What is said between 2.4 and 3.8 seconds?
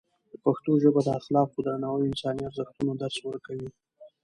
ارزښتونو درس ورکوي.